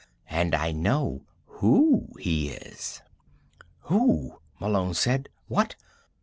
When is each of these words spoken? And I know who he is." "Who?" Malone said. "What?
And 0.31 0.55
I 0.55 0.71
know 0.71 1.27
who 1.45 2.09
he 2.19 2.49
is." 2.49 3.03
"Who?" 3.81 4.39
Malone 4.59 4.95
said. 4.95 5.29
"What? 5.47 5.75